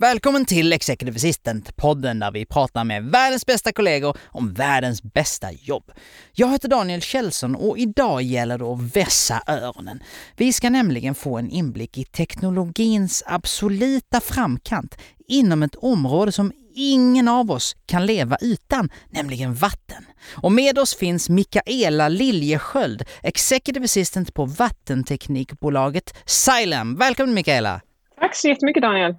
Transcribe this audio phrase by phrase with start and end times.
[0.00, 5.92] Välkommen till Executive Assistant-podden där vi pratar med världens bästa kollegor om världens bästa jobb.
[6.32, 10.02] Jag heter Daniel Kjellson och idag gäller det att vässa öronen.
[10.36, 17.28] Vi ska nämligen få en inblick i teknologins absoluta framkant inom ett område som ingen
[17.28, 20.04] av oss kan leva utan, nämligen vatten.
[20.36, 26.96] Och med oss finns Mikaela Liljesköld, Executive Assistant på vattenteknikbolaget Xylem.
[26.96, 27.80] Välkommen Mikaela!
[28.20, 29.14] Tack så jättemycket Daniel!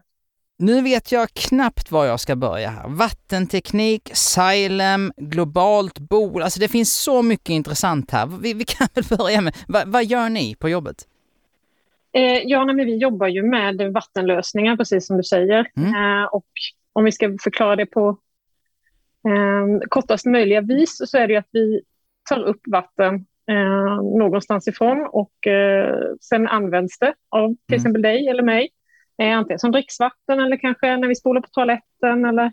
[0.62, 2.90] Nu vet jag knappt var jag ska börja här.
[2.90, 6.42] Vattenteknik, Xylem, globalt bolag.
[6.42, 8.28] Alltså det finns så mycket intressant här.
[8.42, 10.96] Vi, vi kan väl börja med, Va, vad gör ni på jobbet?
[12.14, 15.68] Eh, ja, men vi jobbar ju med vattenlösningar, precis som du säger.
[15.78, 15.96] Mm.
[15.96, 16.46] Eh, och
[16.94, 18.18] om vi ska förklara det på
[19.28, 21.82] eh, kortast möjliga vis så är det ju att vi
[22.30, 23.16] tar upp vatten
[23.50, 27.78] eh, någonstans ifrån och eh, sen används det av till mm.
[27.78, 28.70] exempel dig eller mig
[29.18, 32.52] Eh, antingen som dricksvatten eller kanske när vi spolar på toaletten eller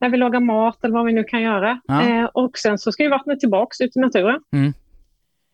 [0.00, 1.80] när vi lagar mat eller vad vi nu kan göra.
[1.84, 2.08] Ja.
[2.08, 4.40] Eh, och sen så ska ju vattnet tillbaka ut i naturen.
[4.52, 4.74] Mm.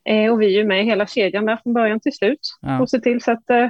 [0.05, 2.41] Eh, och vi är ju med i hhela kedjan där från början till slut.
[2.61, 2.81] Ja.
[2.81, 3.69] Och se till så att eh,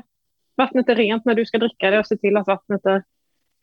[0.57, 3.03] vattnet är rent när du ska dricka det och se till att vattnet är,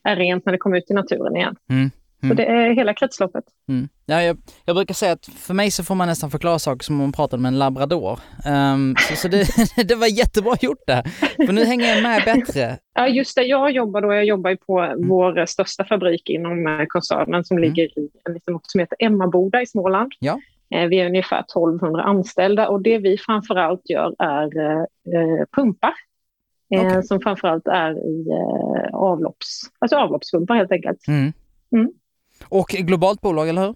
[0.04, 1.56] är rent när det kommer ut i naturen igen.
[1.70, 1.92] Mm.
[2.24, 2.38] Mm.
[2.38, 3.44] Så det är hela kretsloppet.
[3.70, 3.90] Mm.
[4.06, 6.96] Ja, jag, jag, brukar säga att för mig så får man nästan förklara saker som
[6.96, 8.20] om man pratade med en labrador.
[8.74, 9.48] Um, så, så det,
[9.88, 11.04] det, var jättebra gjort det.
[11.46, 12.78] För nu hänger jag med bättre.
[12.94, 13.44] Ja, just det.
[13.44, 15.08] Jag jobbar då, jag jobbar på mm.
[15.08, 17.70] vår största fabrik inom eh, koncernen som mm.
[17.70, 20.12] ligger i en liten ort som heter Emmaboda i Småland.
[20.20, 20.40] Ja.
[20.76, 25.94] Eh, vi är ungefär 1200 anställda och det vi framförallt gör är eh, pumpar.
[26.70, 27.04] Okay.
[27.04, 28.28] Som framförallt är i
[28.94, 31.08] avlopps, alltså avloppspumpar helt enkelt.
[31.08, 31.34] Mm.
[32.44, 33.76] Och globalt bolag, eller hur?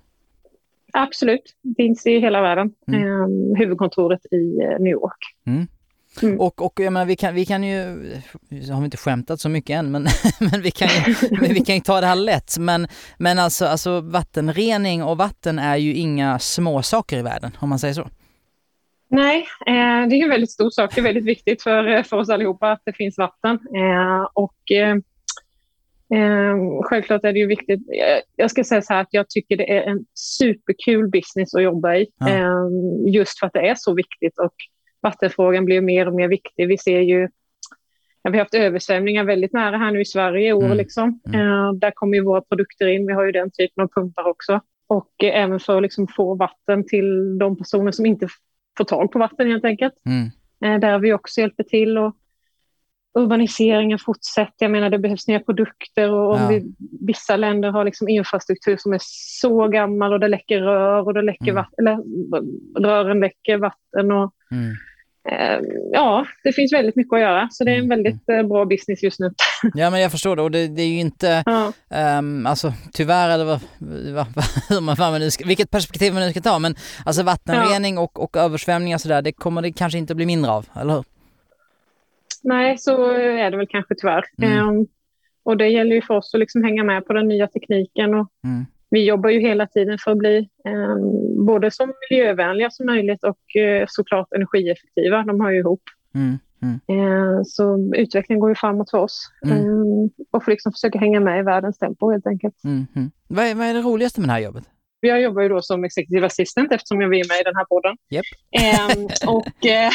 [0.94, 2.74] Absolut, finns i hela världen.
[2.88, 3.04] Mm.
[3.04, 5.36] Eh, huvudkontoret i eh, New York.
[5.48, 5.68] Mm.
[6.22, 6.40] Mm.
[6.40, 7.78] Och, och jag menar, vi, kan, vi kan ju,
[8.50, 10.08] har vi inte skämtat så mycket än, men,
[10.40, 11.16] men, vi, kan ju,
[11.54, 12.58] vi kan ju ta det här lätt.
[12.60, 17.70] Men, men alltså, alltså vattenrening och vatten är ju inga små saker i världen, om
[17.70, 18.08] man säger så.
[19.10, 20.96] Nej, eh, det är en väldigt stor sak.
[20.96, 23.60] Det är väldigt viktigt för, för oss allihopa att det finns vatten.
[23.76, 24.96] Eh, och eh,
[26.14, 27.80] Eh, självklart är det ju viktigt.
[28.36, 31.96] Jag ska säga så här att jag tycker det är en superkul business att jobba
[31.96, 32.08] i.
[32.18, 32.30] Ja.
[32.30, 32.68] Eh,
[33.14, 34.54] just för att det är så viktigt och
[35.02, 36.68] vattenfrågan blir mer och mer viktig.
[36.68, 37.30] Vi ser ju
[38.24, 40.66] Ja, vi har haft översvämningar väldigt nära här nu i Sverige i år.
[40.66, 40.78] Mm.
[40.78, 41.20] Liksom.
[41.34, 43.08] Eh, där kommer ju våra produkter in.
[43.08, 44.62] Vi har ju den typen av pumpar också.
[44.88, 48.28] Och eh, även för att liksom, få vatten till de personer som inte
[48.78, 49.94] får tag på vatten helt enkelt.
[50.06, 50.30] Mm.
[50.66, 51.98] Eh, där vi också hjälper till.
[51.98, 52.16] Och
[53.14, 54.56] urbaniseringen fortsätter.
[54.60, 56.48] Jag menar, det behövs nya produkter och om ja.
[56.48, 61.14] vi, vissa länder har liksom infrastruktur som är så gammal och det läcker rör och
[61.14, 61.56] det läcker mm.
[61.56, 62.00] vatten, eller
[62.80, 64.12] rören läcker vatten.
[64.12, 64.72] Och, mm.
[65.30, 65.60] eh,
[65.92, 67.90] ja, det finns väldigt mycket att göra, så det är en mm.
[67.90, 69.32] väldigt eh, bra business just nu.
[69.74, 71.74] Ja, men jag förstår det och det, det är ju inte, ja.
[72.20, 73.60] um, alltså tyvärr eller vad,
[74.14, 74.28] vad,
[74.70, 77.96] hur man, vad man nu ska, vilket perspektiv man nu ska ta, men alltså vattenrening
[77.96, 78.02] ja.
[78.02, 81.04] och, och översvämningar sådär, det kommer det kanske inte bli mindre av, eller hur?
[82.42, 84.24] Nej, så är det väl kanske tyvärr.
[84.42, 84.68] Mm.
[84.68, 84.88] Um,
[85.44, 88.14] och det gäller ju för oss att liksom hänga med på den nya tekniken.
[88.14, 88.66] Och mm.
[88.90, 93.40] Vi jobbar ju hela tiden för att bli um, både så miljövänliga som möjligt och
[93.60, 95.24] uh, såklart energieffektiva.
[95.24, 95.84] De hör ju ihop.
[96.16, 96.40] Mm.
[96.92, 99.32] Uh, så utvecklingen går ju framåt för oss.
[99.46, 102.56] Um, och får liksom försöka hänga med i världens tempo helt enkelt.
[103.28, 104.64] Vad är, vad är det roligaste med det här jobbet?
[105.08, 107.98] Jag jobbar ju då som executive assistant eftersom jag är med i den här podden.
[108.10, 108.26] Yep.
[108.52, 109.92] Eh, och eh,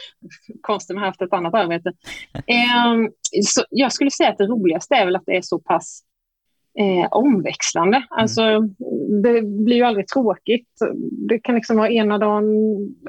[0.60, 1.92] konstigt med haft ett annat arbete.
[2.32, 3.10] Eh,
[3.44, 6.02] så jag skulle säga att det roligaste är väl att det är så pass
[6.78, 7.96] eh, omväxlande.
[7.96, 8.08] Mm.
[8.10, 8.60] Alltså,
[9.22, 10.68] det blir ju aldrig tråkigt.
[11.28, 12.44] Det kan liksom vara ena dagen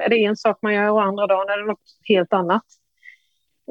[0.02, 2.64] är det en sak man gör och andra dagen är det något helt annat.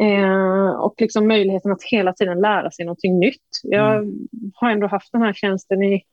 [0.02, 3.60] Eh, och liksom möjligheten att hela tiden lära sig någonting nytt.
[3.64, 4.14] Jag mm.
[4.54, 6.04] har ändå haft den här tjänsten i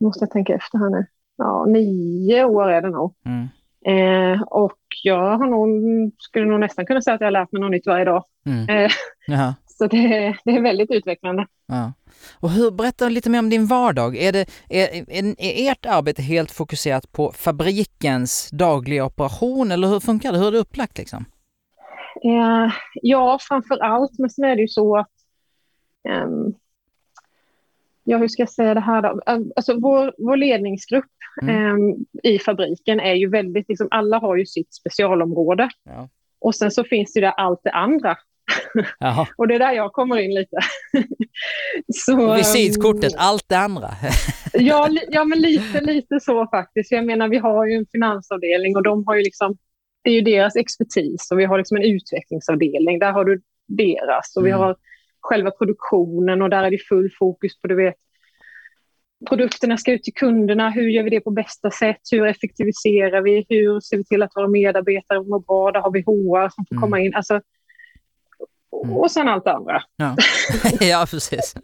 [0.00, 1.06] måste jag tänka efter här nu.
[1.36, 3.14] Ja, nio år är det nog.
[3.26, 3.48] Mm.
[3.86, 5.68] Eh, och jag har nog,
[6.18, 8.24] skulle nog nästan kunna säga att jag har lärt mig något nytt varje dag.
[8.46, 8.68] Mm.
[8.68, 8.90] Eh,
[9.66, 9.98] så det,
[10.44, 11.46] det, är väldigt utvecklande.
[11.66, 11.92] Ja.
[12.40, 14.16] Och hur, berätta lite mer om din vardag.
[14.16, 20.00] Är, det, är, är, är ert arbete helt fokuserat på fabrikens dagliga operation eller hur
[20.00, 20.38] funkar det?
[20.38, 21.24] Hur är det upplagt liksom?
[22.24, 22.72] Eh,
[23.02, 24.18] ja, framför allt.
[24.18, 25.10] Men sen är det ju så att
[26.24, 26.54] um,
[28.08, 29.20] ja, hur ska jag säga det här då?
[29.56, 31.04] Alltså vår, vår ledningsgrupp
[31.42, 31.74] mm.
[31.74, 35.68] um, i fabriken är ju väldigt, liksom, alla har ju sitt specialområde.
[35.84, 36.08] Ja.
[36.40, 38.16] Och sen så finns det där allt det andra.
[39.36, 40.56] och det är där jag kommer in lite.
[41.94, 43.90] så, Visitkortet, um, allt det andra.
[44.52, 46.92] ja, ja, men lite, lite så faktiskt.
[46.92, 49.56] Jag menar, vi har ju en finansavdelning och de har ju liksom,
[50.04, 52.98] det är ju deras expertis och vi har liksom en utvecklingsavdelning.
[52.98, 54.44] Där har du deras och mm.
[54.44, 54.76] vi har
[55.20, 57.94] själva produktionen och där är det full fokus på, du vet,
[59.28, 60.70] produkterna ska ut till kunderna.
[60.70, 62.00] Hur gör vi det på bästa sätt?
[62.10, 63.46] Hur effektiviserar vi?
[63.48, 65.72] Hur ser vi till att våra medarbetare mår bra?
[65.72, 66.82] Där har vi HR som får mm.
[66.82, 67.14] komma in.
[67.14, 67.40] Alltså,
[68.84, 68.96] mm.
[68.96, 69.82] och sen allt det andra.
[69.96, 70.16] Ja,
[70.80, 71.54] ja precis.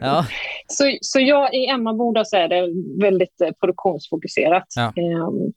[0.00, 0.26] ja.
[0.66, 2.68] Så, så jag i Emmaboda så är det
[3.00, 4.66] väldigt eh, produktionsfokuserat.
[4.76, 4.92] Ja.
[4.96, 5.52] Um,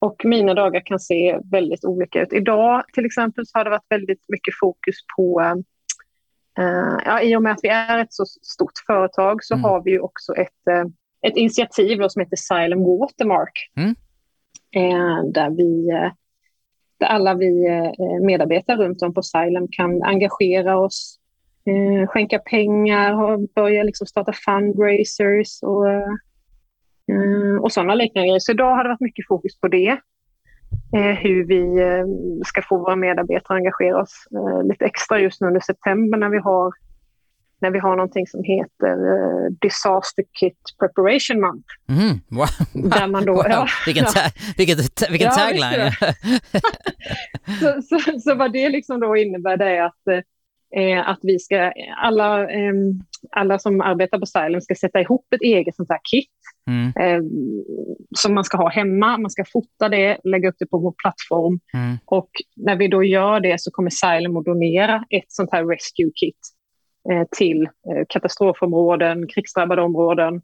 [0.00, 2.32] och mina dagar kan se väldigt olika ut.
[2.32, 5.54] Idag till exempel så har det varit väldigt mycket fokus på uh,
[7.04, 9.64] ja, I och med att vi är ett så stort företag så mm.
[9.64, 10.84] har vi också ett, uh,
[11.26, 13.70] ett initiativ som heter Silent Watermark.
[13.76, 13.94] Mm.
[14.76, 15.86] Uh, där, vi,
[17.00, 17.66] där alla vi
[18.22, 21.18] medarbetare runt om på Silent kan engagera oss,
[22.08, 25.86] skänka pengar och börja liksom starta fundraisers och
[27.12, 28.40] Eh, och sådana liknande grejer.
[28.40, 29.98] Så idag har det varit mycket fokus på det.
[30.96, 32.06] Eh, hur vi eh,
[32.46, 34.26] ska få våra medarbetare att engagera oss
[34.64, 36.72] lite extra just nu under september när vi har
[37.60, 38.96] när vi har någonting som heter
[39.60, 41.68] Disaster Kit Preparation Month.
[41.88, 42.90] Mm, wow.
[42.90, 43.44] Där man då, wow.
[43.48, 44.20] ja, vilken, ta
[44.56, 44.78] vilken,
[45.10, 45.92] vilken ja, tagline!
[47.60, 50.24] så, så, så, vad det liksom då innebär det är att
[50.76, 52.72] eh, att vi ska, alla, eh,
[53.30, 56.30] alla som arbetar på Silem ska sätta ihop ett eget sånt här kit
[56.68, 56.92] mm.
[57.00, 57.22] eh,
[58.16, 59.18] som man ska ha hemma.
[59.18, 61.96] Man ska fota det, lägga upp det på vår plattform mm.
[62.04, 66.10] och när vi då gör det så kommer Silem att donera ett sånt här rescue
[66.14, 66.38] kit
[67.10, 70.42] eh, till eh, katastrofområden, krigsdrabbade områden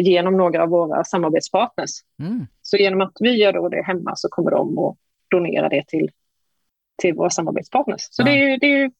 [0.00, 1.90] genom några av våra samarbetspartners.
[2.22, 2.46] Mm.
[2.62, 4.96] Så genom att vi gör då det hemma så kommer de att
[5.30, 6.10] donera det till
[7.02, 8.08] till våra samarbetspartners.
[8.10, 8.24] Så ja.
[8.24, 8.90] det, är, det är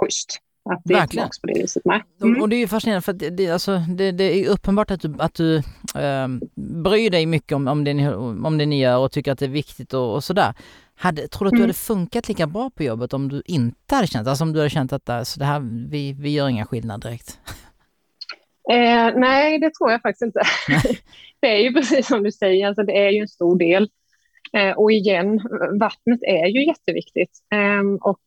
[0.00, 0.38] schysst
[0.72, 1.28] att det Verkligen.
[1.40, 1.82] på det viset.
[2.22, 2.42] Mm.
[2.42, 5.14] Och det är ju fascinerande för det, det, alltså, det, det är uppenbart att du,
[5.18, 6.28] att du äh,
[6.84, 9.44] bryr dig mycket om, om, det ni, om det ni gör och tycker att det
[9.44, 10.54] är viktigt och, och sådär.
[10.94, 11.62] Hade, tror du att du mm.
[11.62, 14.70] hade funkat lika bra på jobbet om du inte hade känt, alltså om du hade
[14.70, 17.38] känt att alltså, det här, vi, vi gör inga skillnad direkt?
[18.72, 20.40] Eh, nej, det tror jag faktiskt inte.
[21.40, 23.88] det är ju precis som du säger, alltså, det är ju en stor del.
[24.52, 25.40] Eh, och igen,
[25.80, 27.30] vattnet är ju jätteviktigt.
[27.54, 28.20] Ehm, eh, och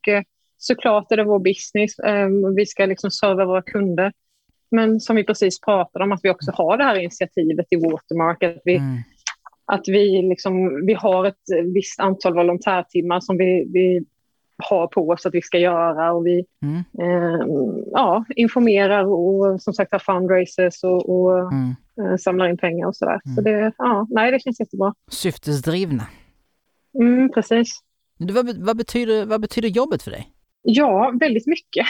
[0.64, 2.00] såklart är det vår business.
[2.00, 4.14] Um, vi ska liksom serva våra kunder.
[4.72, 8.44] Men som vi precis pratade om, att vi också har det här initiativet i Watermark.
[8.44, 8.98] Att vi, mm.
[9.66, 14.06] att vi, liksom, vi har ett visst antal volontärtimmar som vi, vi
[14.58, 16.14] har på oss att vi ska göra.
[16.14, 16.78] Och vi mm.
[16.78, 17.48] eh,
[17.92, 21.76] ja, informerar och som sagt har fundraisers och, och mm.
[22.02, 23.22] eh, samlar in pengar och sådär.
[23.24, 23.44] Så mm.
[23.44, 24.94] det, ja, nej, det känns jättebra.
[25.08, 26.08] Syftesdrivna.
[27.00, 27.80] Mm, precis.
[28.18, 30.33] Vad, vad, betyder, vad betyder jobbet för dig?
[30.64, 31.86] Ja, väldigt mycket.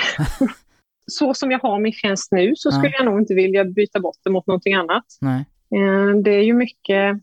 [1.11, 2.95] så som jag har min tjänst nu så skulle ja.
[2.97, 5.05] jag nog inte vilja byta bort det mot någonting annat.
[5.21, 5.45] Nej.
[5.75, 7.13] Eh, det är ju mycket,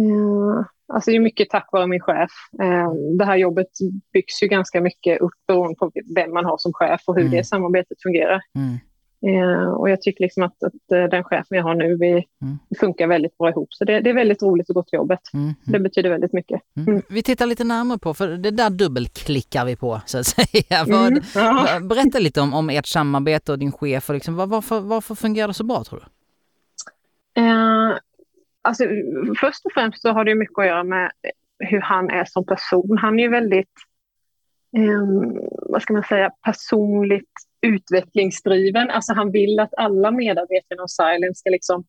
[0.00, 2.30] eh, alltså det är mycket tack vare min chef.
[2.62, 3.68] Eh, det här jobbet
[4.12, 7.32] byggs ju ganska mycket upp beroende på vem man har som chef och hur mm.
[7.32, 8.40] det samarbetet fungerar.
[8.54, 8.78] Mm.
[9.26, 12.58] Eh, och jag tycker liksom att, att eh, den chefen jag har nu, vi mm.
[12.80, 13.74] funkar väldigt bra ihop.
[13.74, 15.20] Så det, det, är väldigt roligt att gå till jobbet.
[15.34, 15.54] Mm.
[15.64, 16.60] Det betyder väldigt mycket.
[16.76, 16.88] Mm.
[16.88, 17.02] mm.
[17.08, 20.84] Vi tittar lite närmare på, för det där dubbelklickar vi på så att säga.
[20.86, 21.22] Vad, mm.
[21.34, 21.80] ja.
[21.80, 24.08] Berätta lite om, om ert samarbete och din chef.
[24.08, 26.06] Och liksom, var, varför, varför fungerar det så bra tror du?
[27.42, 27.96] Eh,
[28.62, 28.84] alltså,
[29.40, 31.10] först och främst så har det mycket att göra med
[31.58, 32.98] hur han är som person.
[32.98, 33.74] Han är ju väldigt,
[34.76, 35.06] eh,
[35.72, 37.30] vad ska man säga, personligt
[37.62, 38.90] utvecklingsdriven.
[38.90, 41.84] Alltså han vill att alla medarbetare inom Silent ska liksom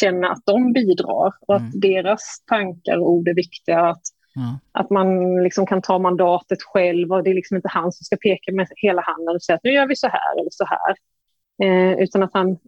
[0.00, 1.80] känna att de bidrar och att mm.
[1.80, 3.80] deras tankar och ord är viktiga.
[3.80, 4.02] Att,
[4.36, 4.54] mm.
[4.72, 8.16] att man liksom kan ta mandatet själv och det är liksom inte han som ska
[8.16, 10.96] peka med hela handen och säga att nu gör vi så här eller så här.
[11.62, 12.58] Eh, utan att han,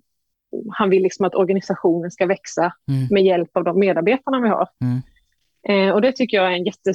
[0.73, 3.09] han vill liksom att organisationen ska växa mm.
[3.11, 4.69] med hjälp av de medarbetarna vi har.
[5.69, 5.89] Mm.
[5.89, 6.91] Eh, och det tycker jag är en jätte,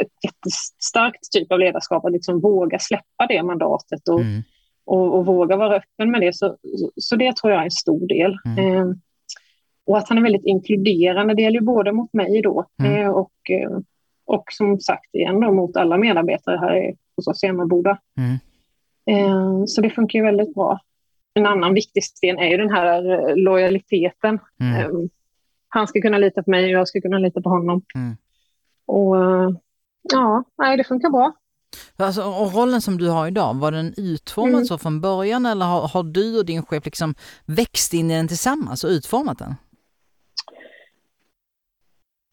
[0.00, 4.42] ett jättestarkt typ av ledarskap, att liksom våga släppa det mandatet och, mm.
[4.84, 6.36] och, och, våga vara öppen med det.
[6.36, 6.56] Så,
[6.96, 8.36] så det tror jag är en stor del.
[8.44, 8.76] Mm.
[8.76, 8.86] Eh,
[9.86, 13.00] och att han är väldigt inkluderande, det gäller ju både mot mig då mm.
[13.00, 13.78] eh, och, eh,
[14.24, 17.98] och som sagt igen då, mot alla medarbetare här hos oss i Emmaboda.
[18.18, 18.38] Mm.
[19.10, 20.80] Eh, så det funkar ju väldigt bra.
[21.34, 24.38] En annan viktig sten är ju den här eh, lojaliteten.
[25.76, 25.80] Mm.
[25.80, 27.82] Eh, han ska kunna lita på mig och jag ska kunna lita på honom.
[27.94, 28.16] Mm.
[28.86, 29.16] Och
[30.12, 31.32] ja, nej, det funkar bra.
[31.96, 34.64] Alltså, och rollen som du har idag, var den utformad Mm.
[34.64, 37.14] så från början eller har, har du och din chef liksom
[37.46, 39.54] växt in i den tillsammans och utformat den?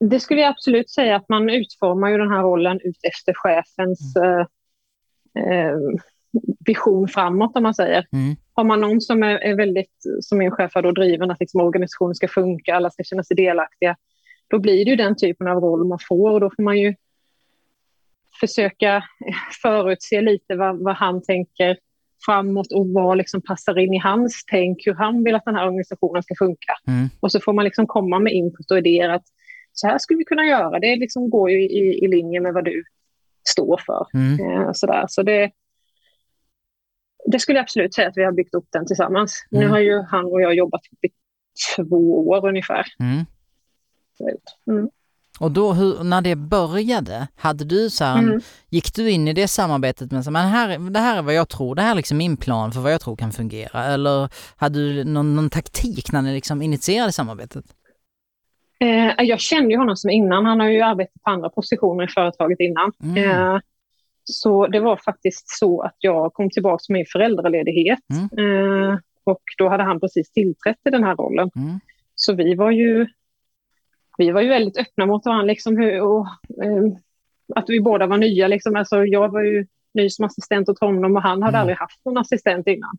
[0.10, 4.16] Det skulle jag absolut säga att man utformar ju den här rollen ut efter chefens
[4.16, 4.46] eh,
[5.44, 5.78] eh,
[6.66, 8.08] vision framåt om man säger.
[8.12, 8.36] Mm.
[8.54, 11.62] Har man någon som är, är väldigt, som min chef har då driven, att liksom
[11.62, 13.96] organisationen ska funka, alla ska känna sig delaktiga,
[14.48, 16.96] då blir det ju den typen av roll man får och då får man ju
[18.40, 19.04] försöka
[19.62, 21.78] förutse lite vad, vad han tänker
[22.26, 25.66] framåt och vad liksom passar in i hans tänk, hur han vill att den här
[25.66, 26.74] organisationen ska funka.
[26.88, 27.10] Mm.
[27.20, 29.26] Och så får man liksom komma med input och idéer att
[29.74, 30.80] så här skulle vi kunna göra.
[30.80, 32.84] Det liksom går ju i, i linje med vad du
[33.50, 34.08] står för.
[34.14, 34.40] Mm.
[34.40, 35.06] Eh, sådär.
[35.10, 35.52] Så det,
[37.26, 39.46] det skulle jag absolut säga att vi har byggt upp den tillsammans.
[39.52, 39.64] Mm.
[39.64, 41.08] Nu har ju han och jag jobbat i
[41.76, 42.86] två år ungefär.
[43.00, 43.26] Mm.
[44.68, 44.90] Mm.
[45.40, 48.42] Och då, hur, när det började, hade du så här, Mm.
[48.70, 51.76] gick du in i det samarbetet med men här, det här är vad jag tror,
[51.76, 55.04] det här är liksom min plan för vad jag tror kan fungera, eller hade du
[55.04, 57.66] någon, någon taktik när ni liksom initierade samarbetet?
[58.80, 60.46] Eh, jag kände ju honom som innan.
[60.46, 62.92] Han har ju arbetat på andra positioner i företaget innan.
[63.04, 63.32] Mm.
[63.32, 63.60] Eh,
[64.24, 68.00] så det var faktiskt så att jag kom tillbaka med föräldraledighet.
[68.40, 71.50] Eh, och då hade han precis tillträtt i den här rollen.
[71.56, 71.80] Mm.
[72.16, 73.08] Så vi var ju,
[74.18, 75.46] vi var ju väldigt öppna mot varandra.
[75.46, 76.28] Liksom, hur, och,
[76.64, 76.84] eh,
[77.56, 78.48] att vi båda var nya.
[78.48, 78.76] Liksom.
[78.76, 81.62] Alltså, jag var ju ny som assistent åt honom och han hade Mm.
[81.62, 82.98] aldrig haft någon assistent innan.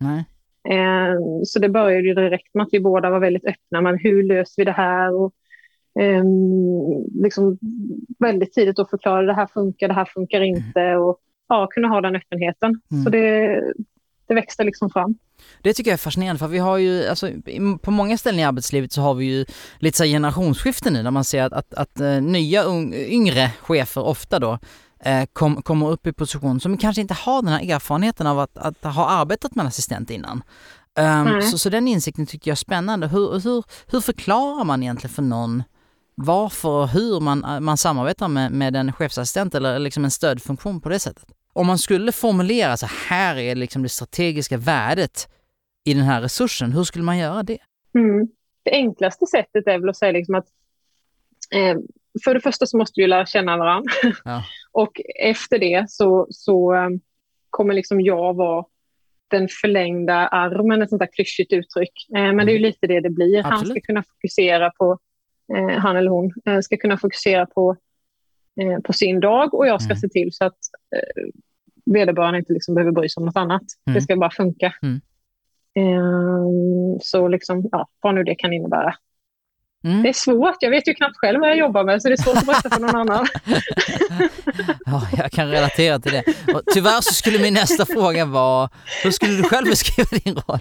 [0.69, 1.15] Eh,
[1.45, 3.81] så det började ju direkt med att vi båda var väldigt öppna.
[3.81, 5.15] Men hur löser vi det här?
[5.15, 5.33] Och,
[6.01, 7.59] ehm, liksom
[8.19, 10.97] väldigt tidigt att förklara det här funkar, det här funkar inte.
[10.97, 12.81] Och ja, kunna ha den öppenheten.
[12.91, 13.05] Mm.
[13.05, 13.61] Så det,
[14.29, 15.15] det växte liksom fram.
[15.63, 17.31] Det tycker jag är fascinerande för vi har ju, alltså,
[17.83, 19.45] på många ställen i arbetslivet så har vi ju
[19.79, 24.05] lite så här generationsskifte nu där man ser att, att, att eh, nya yngre chefer
[24.05, 24.59] ofta då
[25.05, 28.59] eh, kom, kommer upp i position som kanske inte har den här erfarenheten av att,
[28.59, 30.43] att ha arbetat med en assistent innan.
[30.97, 31.43] Nej.
[31.43, 33.07] så, så den insikten tycker jag är spännande.
[33.07, 35.63] Hur, hur, hur förklarar man egentligen för någon
[36.15, 40.89] varför och hur man, man samarbetar med, med en chefsassistent eller liksom en stödfunktion på
[40.89, 41.25] det sättet?
[41.53, 45.29] Om man skulle formulera så här är liksom det strategiska värdet
[45.85, 47.59] i den här resursen, hur skulle man göra det?
[47.95, 48.29] Mm.
[48.63, 50.47] Det enklaste sättet är väl att säga liksom att
[51.55, 51.77] eh,
[52.25, 53.93] för det första så måste vi lära känna varandra.
[54.25, 54.45] Ja.
[54.73, 56.89] och efter det så, så eh,
[57.51, 58.65] kommer liksom jag vara
[59.29, 62.09] den förlängda armen, ett sånt där klyschigt uttryck.
[62.17, 63.43] Eh, men det är ju lite det det blir.
[63.43, 63.73] Han Absolut.
[63.73, 64.99] ska kunna fokusera på,
[65.57, 67.77] eh, han eller hon eh, ska kunna fokusera på,
[68.61, 70.01] eh, på sin dag och jag ska Mm.
[70.01, 70.59] se till så att
[70.97, 71.25] eh,
[71.85, 73.63] vederbörande inte liksom behöver bry sig om något annat.
[73.87, 73.95] Mm.
[73.95, 74.73] Det ska bara funka.
[74.83, 75.01] Mm.
[75.77, 78.95] Eh, så liksom, ja, vad nu det kan innebära.
[79.85, 80.03] Mm.
[80.03, 80.57] Det är svårt.
[80.61, 82.71] Jag vet ju knappt själv vad jag jobbar med, så det är svårt att berätta
[82.71, 83.27] för någon annan.
[84.87, 86.25] Ja, jag kan relatera till det.
[86.55, 88.69] Och tyvärr så skulle min nästa fråga vara,
[89.05, 90.59] hur skulle du själv beskriva din roll?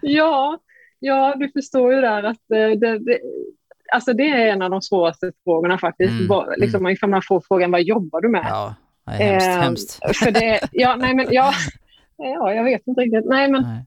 [0.00, 0.58] ja,
[0.98, 3.18] ja, du förstår ju där att eh, det, det,
[3.92, 6.10] alltså det är en av de svåraste frågorna faktiskt.
[6.10, 8.46] Mm, Vad- liksom, Ifall man får frågan, vad jobbar du med?
[8.48, 8.74] Ja,
[9.18, 10.18] det är hemskt, Eh, hemskt.
[10.24, 11.52] För det, ja, nej, men, ja,
[12.16, 13.24] ja, jag vet inte riktigt.
[13.24, 13.84] Nej, men Nej.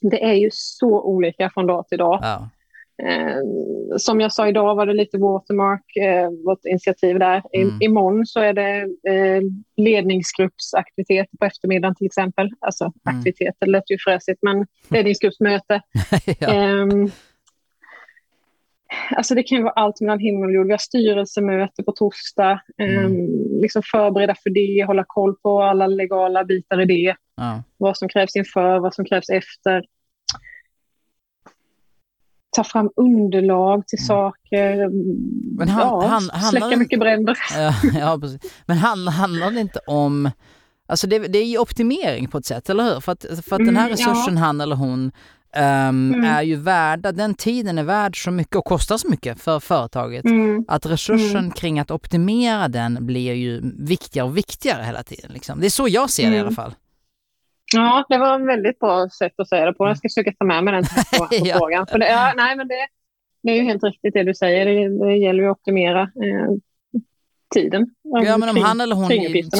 [0.00, 2.18] det är ju så olika från dag till dag.
[2.22, 2.48] Ja.
[3.02, 3.36] Eh,
[3.98, 7.42] som jag sa idag var det lite Watermark, eh, vårt initiativ där.
[7.52, 7.76] I, Mm.
[7.80, 8.80] Imorgon så är det
[9.12, 9.42] eh,
[9.76, 12.50] ledningsgruppsaktiviteter på eftermiddagen till exempel.
[12.60, 13.18] Alltså Mm.
[13.18, 15.80] aktiviteter, det lät ju fräsigt, men ledningsgruppsmöte.
[16.40, 16.48] ja.
[16.54, 17.10] Ehm,
[19.16, 20.66] alltså det kan ju vara allt mellan himmel och jord.
[20.66, 22.60] Vi har styrelsemöte på torsdag.
[22.78, 23.04] Mm.
[23.06, 23.26] Ehm,
[23.60, 27.16] liksom förbereda för det, hålla koll på alla legala bitar i det.
[27.36, 27.62] Ja.
[27.76, 29.84] Vad som krävs inför, vad som krävs efter.
[32.54, 34.72] Ta fram underlag till saker.
[34.84, 35.16] Mm.
[35.58, 37.36] Men han- ja, han- handlar släcka det- mycket bränder.
[37.56, 38.40] Ja, ja, precis.
[38.66, 40.30] Men handlar, handlar det inte om,
[40.88, 43.00] alltså det, det är ju optimering på ett sätt, eller hur?
[43.00, 45.12] För att, för att den här Mm, resursen, han eller hon,
[45.56, 46.24] ehm, Mm.
[46.24, 50.24] är ju värda, den tiden är värd så mycket och kostar så mycket för företaget.
[50.24, 50.64] Mm.
[50.68, 55.30] Att resursen kring att optimera den blir ju viktigare och viktigare hela tiden.
[55.34, 55.60] Liksom.
[55.60, 56.46] Det är så jag ser det i Mm.
[56.46, 56.74] alla fall.
[57.74, 59.86] Ja, det var ett väldigt bra sätt att säga det på.
[59.86, 61.56] Jag ska försöka ta med mig den på, på Ja.
[61.58, 61.86] frågan.
[61.86, 62.86] För det, ja, nej, men det,
[63.42, 64.66] det är ju helt riktigt det du säger.
[64.66, 66.50] Det, det gäller ju att optimera eh,
[67.54, 67.86] tiden.
[68.02, 69.08] Ja men om han eller hon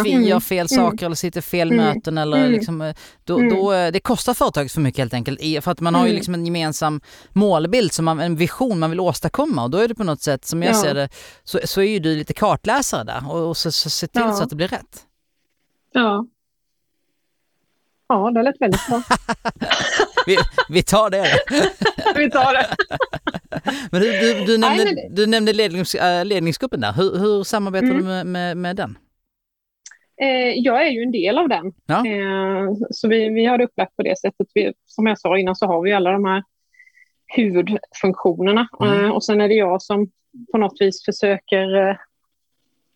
[0.03, 0.41] tvingar Mm.
[0.41, 1.85] fel saker eller sitter fel Mm.
[1.85, 2.53] möten eller Mm.
[2.53, 2.95] liksom, eh,
[3.25, 3.55] då, Mm.
[3.55, 5.41] då, eh, det kostar företaget för mycket helt enkelt.
[5.65, 6.15] För att man har ju Mm.
[6.17, 7.01] liksom en gemensam
[7.33, 10.45] målbild, som man, en vision man vill åstadkomma och då är det på något sätt,
[10.45, 10.83] som jag Ja.
[10.83, 11.09] ser det,
[11.45, 14.33] så, så är ju du lite kartläsare där och, och så, så se till Ja.
[14.33, 15.03] så att det blir rätt.
[15.93, 16.27] Ja.
[18.09, 19.03] Ja, det lät väldigt bra.
[20.27, 20.37] Vi,
[20.69, 21.27] vi tar det.
[22.17, 22.67] Vi tar det.
[23.91, 27.19] Men du, du, du Nej, nämnde, men det- du nämnde lednings, äh, ledningsgruppen där, hur,
[27.19, 27.97] hur samarbetar Mm.
[27.99, 28.99] du med, med, med den?
[30.23, 31.73] Eh, jag är ju en del av den.
[31.87, 32.07] Ja.
[32.07, 34.47] Eh, så vi, vi har det upplagt på det sättet.
[34.55, 36.43] Vi, som jag sa innan så har vi alla de här
[37.37, 38.69] huvudfunktionerna.
[38.83, 39.05] Mm.
[39.05, 40.11] Eh, och sen är det jag som
[40.53, 41.97] på något vis försöker eh,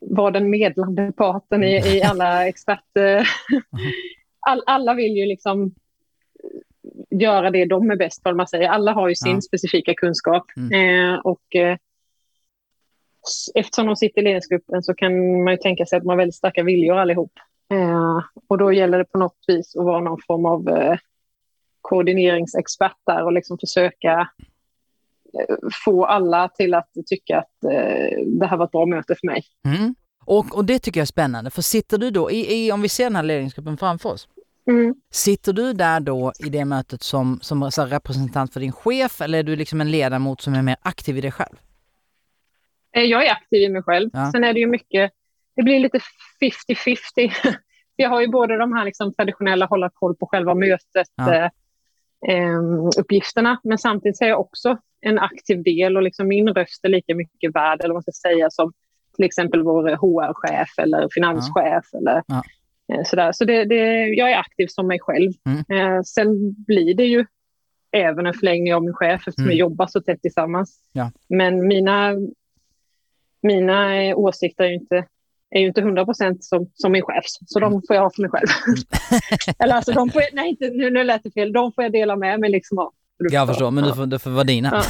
[0.01, 3.29] vara den medlande parten i, i alla experter.
[4.49, 5.75] All, alla vill ju liksom
[7.11, 8.69] göra det de är bäst på, man säger.
[8.69, 9.41] Alla har ju sin Ja.
[9.41, 10.45] specifika kunskap.
[10.57, 10.73] Mm.
[11.15, 11.77] Eh, och eh,
[13.55, 16.35] eftersom de sitter i ledningsgruppen så kan man ju tänka sig att de har väldigt
[16.35, 17.33] starka viljor allihop.
[17.73, 20.99] Eh, och då gäller det på något vis att vara någon form av eh,
[21.81, 24.29] koordineringsexpert där och liksom försöka
[25.39, 29.27] eh, få alla till att tycka att eh, det här var ett bra möte för
[29.27, 29.43] mig.
[29.65, 29.95] Mm.
[30.25, 32.89] Och, och det tycker jag är spännande, för sitter du då, i, i, om vi
[32.89, 34.29] ser den här ledningsgruppen framför oss,
[34.69, 34.95] Mm.
[35.11, 39.43] sitter du där då i det mötet som, som representant för din chef eller är
[39.43, 41.57] du liksom en ledamot som är mer aktiv i dig själv?
[42.97, 44.11] Eh, Jag är aktiv i mig själv.
[44.13, 44.31] Ja.
[44.33, 45.13] Sen är det ju mycket,
[45.57, 45.99] det blir lite
[46.41, 47.33] 50-50.
[47.97, 51.35] Jag har ju både de här liksom traditionella hålla koll på själva mötet, Ja.
[52.29, 52.59] eh,
[52.99, 57.15] uppgifterna, men samtidigt är jag också en aktiv del och liksom min röst är lika
[57.15, 58.73] mycket värd, eller vad man ska säga, som
[59.17, 61.85] till exempel vår HR-chef eller finanschef.
[61.95, 62.35] Eller, Ja.
[62.37, 62.43] eh,
[63.05, 63.33] sådär.
[63.33, 65.33] Så det, det, jag är aktiv som mig själv.
[65.47, 65.59] Mm.
[65.97, 67.25] Eh, sen blir det ju
[67.93, 69.49] även en förlängning av min chef eftersom Mm.
[69.55, 70.79] vi jobbar så tätt tillsammans.
[70.93, 71.11] Ja.
[71.29, 72.15] Men mina
[73.43, 75.05] mina eh, åsikter är ju inte,
[75.51, 78.23] är ju inte 100 procent som, som min chefs, så de får jag ha för
[78.23, 78.47] mig själv.
[79.59, 81.53] Eller alltså, de får, nej, inte, nu, nu lät det fel.
[81.53, 82.93] De får jag dela med mig liksom av.
[83.31, 83.91] Jag förstår, men ja.
[83.91, 84.69] du får, du får vara dina.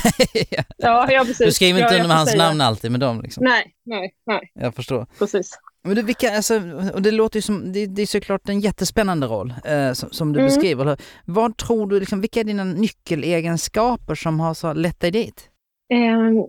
[0.51, 0.63] Ja.
[0.77, 1.47] Ja, ja, precis.
[1.47, 3.45] Du skriver ja, inte jag under hans säga- namn alltid med dem liksom.
[3.45, 5.07] Nej, nej, nej, Jag förstår.
[5.19, 5.51] precis.
[5.89, 6.55] Men du, vilka, alltså,
[6.95, 10.33] och det låter ju som, det, det är såklart en jättespännande roll eh, som, som
[10.33, 10.47] du Mm.
[10.49, 10.97] beskriver.
[11.25, 15.51] Vad tror du, liksom, vilka är dina nyckelegenskaper som har så lett dig dit?
[15.93, 16.45] Eh,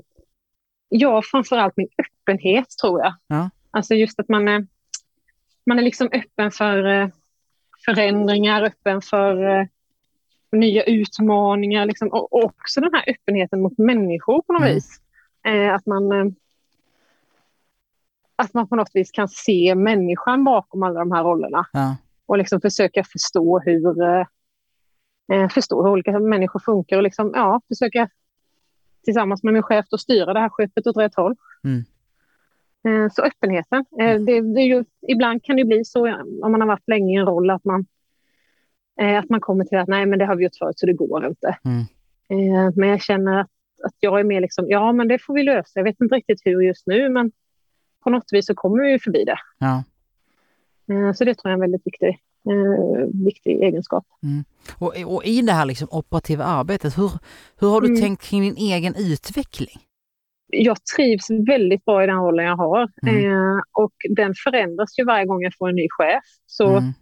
[0.90, 3.14] ja, framförallt min öppenhet tror jag.
[3.28, 3.50] Ja.
[3.72, 4.68] Alltså just att man är,
[5.66, 7.08] man är liksom öppen för eh,
[7.86, 9.66] förändringar, öppen för eh,
[10.52, 12.08] nya utmaningar liksom.
[12.08, 14.74] och, och också den här öppenheten mot människor på något Mm.
[14.76, 15.02] vis.
[15.48, 16.26] Eh, att, man, eh,
[18.40, 21.96] att man på något vis kan se människan bakom alla de här rollerna Ja.
[22.26, 24.26] och liksom försöka förstå hur, eh,
[25.32, 28.10] eh, förstå hur olika människor funkar och liksom, ja, försöka
[29.04, 31.36] tillsammans med min chef att styra det här skeppet åt rätt håll.
[31.64, 31.84] Mm.
[32.88, 33.86] Eh, så öppenheten.
[34.00, 36.08] Eh, det, det är ju, ibland kan det bli så
[36.44, 37.86] om man har varit länge i en roll att man,
[39.02, 40.94] eh, att man kommer till att nej men det har vi gjort förut så det
[40.94, 41.58] går inte.
[41.66, 41.82] Mm.
[42.30, 43.50] Eh, men jag känner att,
[43.84, 45.72] att jag är mer liksom, ja men det får vi lösa.
[45.74, 47.32] Jag vet inte riktigt hur just nu men
[48.10, 49.38] på något vis så kommer vi förbi det.
[49.60, 49.84] Ja.
[50.94, 52.08] Eh, så det tror jag är en väldigt viktig,
[52.50, 54.06] eh, viktig egenskap.
[54.80, 57.12] Och, och i det här liksom operativa arbetet, hur,
[57.60, 58.02] hur har du Mm.
[58.02, 59.78] tänkt kring din egen utveckling?
[60.52, 62.90] jag trivs väldigt bra i den rollen jag har.
[63.08, 63.26] Mm.
[63.26, 66.24] Eh, och den förändras ju varje gång jag får en ny chef.
[66.46, 66.94] Så Mm.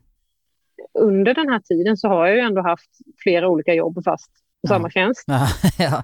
[0.99, 2.89] under den här tiden så har jag ju ändå haft
[3.23, 4.69] flera olika jobb fast på Ja.
[4.69, 5.23] samma tjänst.
[5.27, 5.47] Ja,
[5.79, 6.03] ja.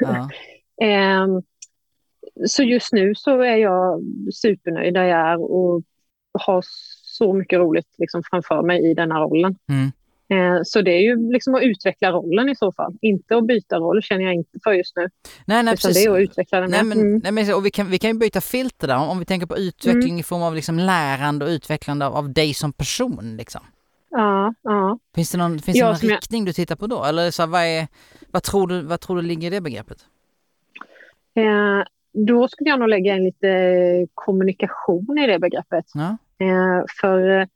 [0.00, 0.30] ja.
[2.46, 5.82] Så just nu så är jag supernöjd där jag är och
[6.32, 6.64] har
[7.02, 9.56] så mycket roligt liksom framför mig i denna rollen.
[9.68, 9.92] Mm.
[10.30, 12.96] Eh, så det är ju liksom att utveckla rollen i så fall.
[13.02, 15.02] Inte att byta roll känner jag inte för just nu.
[15.02, 15.10] Nej,
[15.46, 16.04] nej, utan precis.
[16.04, 17.20] det är att utveckla den Nej, men, Mm.
[17.22, 19.56] nej, men, och vi, kan, vi kan ju byta filter där, om, vi tänker på
[19.56, 23.36] utveckling i form av liksom lärande och utvecklande av, av dig som person.
[23.38, 23.60] Liksom.
[24.10, 24.98] Ja, ja.
[25.14, 27.04] Finns det någon, finns Ja, det någon som jag- riktning du tittar på då?
[27.04, 27.88] Eller så här, vad, är,
[28.30, 29.98] vad, tror du, vad tror du ligger i det begreppet?
[31.34, 31.84] Eh,
[32.26, 35.84] då skulle jag nog lägga in lite kommunikation i det begreppet.
[35.94, 36.16] Ja.
[36.46, 37.46] Eh, för eh,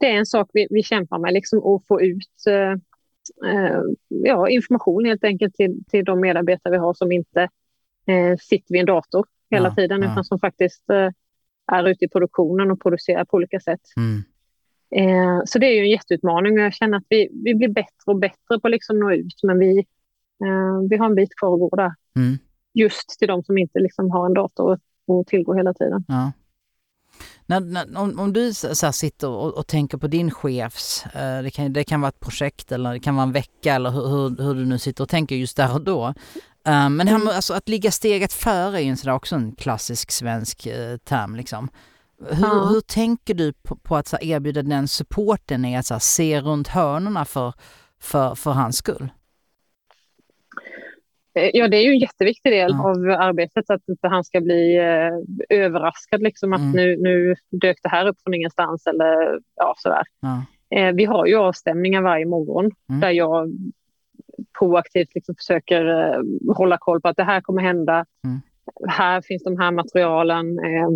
[0.00, 2.72] det är en sak vi, vi kämpar med, liksom att få ut eh,
[3.50, 7.42] eh, ja, information helt enkelt till, till de medarbetare vi har som inte
[8.06, 10.12] eh, sitter vid en dator hela Ja, tiden ja.
[10.12, 11.10] utan som faktiskt eh,
[11.72, 13.80] är ute i produktionen och producerar på olika sätt.
[13.96, 14.22] Mm.
[15.44, 18.18] Så det är ju en jätteutmaning och jag känner att vi, vi blir bättre och
[18.18, 19.84] bättre på att liksom nå ut men vi,
[20.90, 21.92] vi har en bit kvar att gå där.
[22.16, 22.38] Mm.
[22.74, 26.04] Just till de som inte liksom har en dator att tillgå hela tiden.
[26.08, 26.32] Ja.
[27.46, 31.50] När, när, om, om du så sitter och, och tänker på din chefs, eh, det,
[31.50, 34.42] kan, det kan vara ett projekt eller det kan vara en vecka eller hur, hur,
[34.44, 36.06] hur du nu sitter och tänker just där och då.
[36.66, 39.52] Eh, men här med, alltså, att ligga steget före är ju en sådär också en
[39.52, 41.36] klassisk svensk eh, term.
[41.36, 41.68] Liksom.
[42.30, 42.66] Hur, Ja.
[42.66, 46.68] hur tänker du på, på att så erbjuda den supporten i att så se runt
[46.68, 47.54] hörnorna för,
[48.00, 49.10] för, för hans skull?
[51.54, 52.90] Ja, det är ju en jätteviktig del Ja.
[52.90, 56.72] av arbetet att inte han ska bli eh, överraskad liksom att Mm.
[56.72, 60.02] nu, nu dök det här upp från ingenstans eller ja, sådär.
[60.20, 60.42] Ja.
[60.78, 63.00] Eh, vi har ju avstämningar varje morgon Mm.
[63.00, 63.52] där jag
[64.58, 66.20] proaktivt liksom försöker eh,
[66.56, 68.06] hålla koll på att det här kommer hända.
[68.24, 68.40] Mm.
[68.88, 70.58] Här finns de här materialen.
[70.58, 70.88] Eh,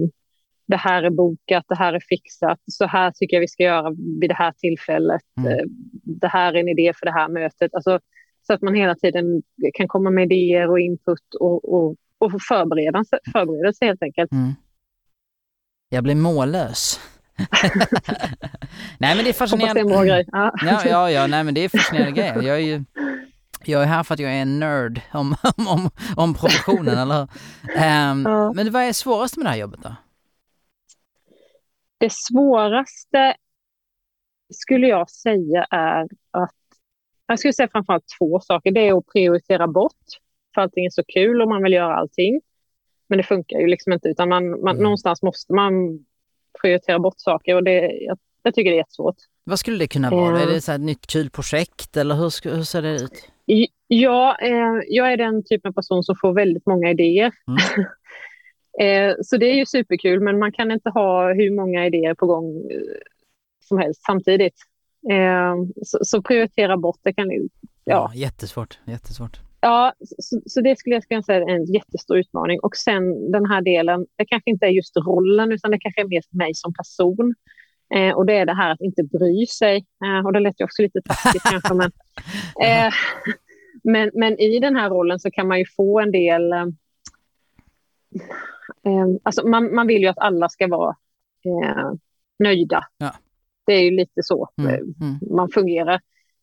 [0.67, 3.91] det här är bokat, det här är fixat, så här tycker jag vi ska göra
[4.21, 5.23] vid det här tillfället.
[5.41, 5.53] Mm.
[5.53, 5.65] Eh,
[6.05, 7.75] Det här är en idé för det här mötet.
[7.75, 7.99] Alltså,
[8.43, 9.43] så att man hela tiden
[9.75, 14.33] kan komma med idéer och input och, och, och förbereda, förbereda sig helt enkelt.
[14.33, 14.53] Mm.
[15.89, 17.01] Jag blir mållös.
[18.99, 20.25] nej men det är det fascinerande.
[20.33, 20.53] Ja.
[20.63, 22.43] Ja, ja, ja, nej men det är fascinerande grejer.
[22.43, 22.85] Jag är ju
[23.65, 27.15] jag är här för att jag är en nörd om, om, om, om professionen, eller
[27.15, 27.29] hur?
[27.77, 28.53] Ehm, Ja.
[28.53, 29.95] Men vad är svårast med det här jobbet då?
[31.99, 33.35] Det svåraste
[34.53, 36.55] skulle jag säga är att...
[37.33, 38.71] Jag skulle säga framförallt två saker.
[38.71, 40.05] Det är att prioritera bort,
[40.55, 42.41] för allting är så kul och man vill göra allting.
[43.09, 44.83] Men det funkar ju liksom inte, utan man, man, Mm.
[44.83, 45.73] någonstans måste man
[46.63, 49.17] prioritera bort saker och det, jag, jag tycker det är jättesvårt.
[49.45, 50.37] Vad skulle det kunna vara?
[50.37, 50.43] Eh.
[50.43, 53.29] Är det så ett nytt kul projekt eller hur, hur ser det ut?
[53.87, 57.33] Ja, eh, jag är den typen av person som får väldigt många idéer.
[58.81, 62.27] eh, så det är ju superkul, men man kan inte ha hur många idéer på
[62.27, 62.79] gång eh,
[63.69, 64.55] som helst samtidigt.
[65.11, 67.49] Eh, så, så prioritera bort det kan ju...
[67.85, 69.41] Ja, Jättesvårt, jättesvårt.
[69.61, 72.61] ja så, så det skulle jag kunna säga är en jättestor utmaning.
[72.61, 76.09] Och sen den här delen, det kanske inte är just rollen, utan det kanske är
[76.09, 77.35] mer mig som person.
[77.95, 79.77] Eh, och det är det här att inte bry sig.
[80.05, 81.91] Eh, och det lät ju också lite taskigt kanske, men,
[82.63, 82.93] eh,
[83.85, 86.53] men, men i den här rollen så kan man ju få en del...
[86.53, 86.67] Eh,
[88.87, 90.97] eh, alltså man, man vill ju att alla ska vara
[92.39, 92.85] nöjda.
[92.99, 93.13] Ja.
[93.67, 95.19] Det är ju lite så Mm, eh, mm.
[95.37, 96.01] man fungerar.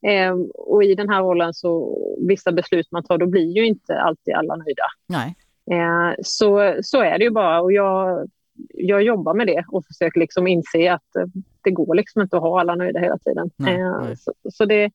[0.08, 4.00] Eh, och i den här rollen så vissa beslut man tar, då blir ju inte
[4.00, 4.84] alltid alla nöjda.
[5.08, 5.36] Nej.
[5.72, 8.30] Eh, så, så är det ju bara och jag,
[8.74, 11.26] jag jobbar med det och försöker liksom inse att eh,
[11.62, 13.50] det går liksom inte att ha alla nöjda hela tiden.
[13.56, 14.18] Nej, eh, nej.
[14.18, 14.92] Så, så det,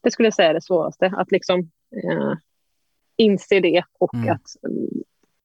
[0.00, 1.60] det skulle jag säga är det svåraste, att liksom
[2.04, 2.32] eh,
[3.16, 4.32] inse det och Mm.
[4.32, 4.88] att mm,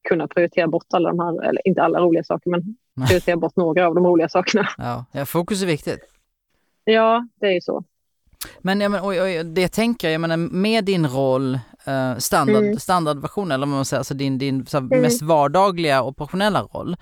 [0.09, 2.75] kunna prioritera bort alla de här, eller inte alla roliga saker, men
[3.07, 4.69] prioritera bort några av de roliga sakerna.
[4.77, 5.99] Ja, ja, fokus är viktigt.
[6.83, 7.83] Ja, det är ju så.
[8.61, 12.63] Men, ja, men oj, oj, det jag tänker, jag menar med din roll, eh, standard,
[12.63, 12.79] Mm.
[12.79, 15.01] standardversion eller vad man säger, alltså din, din här, Mm.
[15.01, 16.95] mest vardagliga operationella roll.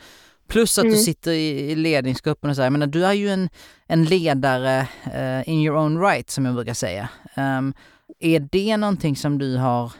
[0.47, 0.99] Plus att du Mm.
[0.99, 3.49] sitter i, i ledningsgruppen och så här, jag menar du är ju en,
[3.87, 7.09] en ledare eh, in your own right som jag brukar säga.
[7.35, 7.73] Ehm,
[8.19, 9.91] är det någonting som du har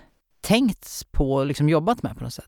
[0.42, 2.46] tänkt på, liksom jobbat med på något sätt?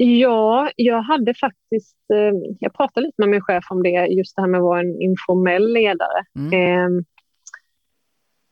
[0.00, 1.96] Ja, jag hade faktiskt...
[2.14, 4.80] Eh, jag pratade lite med min chef om det, just det här med att vara
[4.80, 6.24] en informell ledare.
[6.36, 6.52] Mm.
[6.52, 7.02] Eh,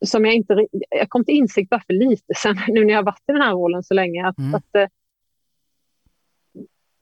[0.06, 0.66] som jag inte...
[0.90, 3.40] Jag kom till insikt bara för lite sen, nu när jag har varit i den
[3.42, 4.54] här rollen så länge, att, Mm.
[4.54, 4.86] att eh,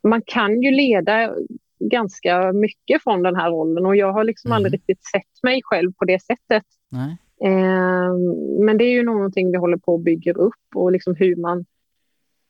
[0.02, 1.34] man kan ju leda
[1.78, 4.56] ganska mycket från den här rollen och jag har liksom Mm.
[4.56, 6.64] aldrig riktigt sett mig själv på det sättet.
[7.44, 8.14] Eh,
[8.64, 11.64] men det är ju någonting vi håller på att bygga upp och liksom hur man,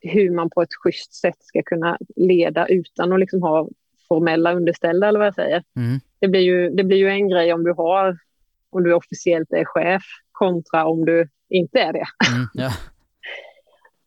[0.04, 3.68] hur man på ett schysst sätt ska kunna leda utan att liksom ha
[4.08, 5.64] formella underställda eller vad jag säger.
[5.76, 6.00] Mm.
[6.18, 8.18] Det blir ju, det blir ju en grej om du har
[8.70, 12.06] om du officiellt är chef kontra om du inte är det.
[12.34, 12.48] Mm.
[12.54, 12.70] Ja.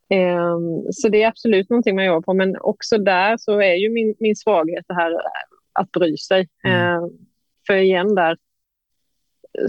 [0.10, 0.58] Eh,
[0.92, 4.16] så det är absolut någonting man jobbar på men också där så är ju min,
[4.20, 5.14] min svaghet det här
[5.74, 6.50] att bry sig.
[6.64, 6.96] Mm.
[6.96, 7.08] Eh,
[7.68, 8.38] för igen där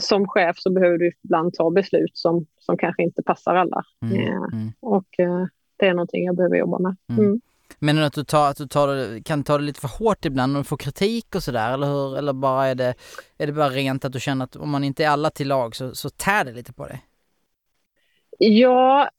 [0.01, 3.83] som chef så behöver du ibland ta beslut som, som kanske inte passar alla.
[4.03, 4.27] Mm.
[4.27, 4.73] Mm.
[4.81, 5.47] och eh,
[5.79, 6.97] det är någonting jag behöver jobba med.
[7.09, 7.25] Mm.
[7.25, 7.41] Mm.
[7.79, 10.25] Menar du att du, tar, att du tar det, kan ta det lite för hårt
[10.25, 12.19] ibland och får kritik och sådär eller hur?
[12.19, 12.95] Eller bara är det,
[13.39, 15.77] är det bara rent att du känner att om man inte är alla till lag
[15.77, 17.05] så, så tär det lite på dig?
[18.39, 19.11] Ja,